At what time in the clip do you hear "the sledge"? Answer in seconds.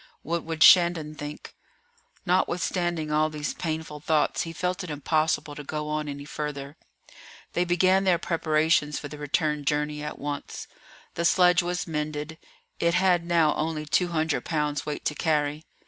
11.13-11.61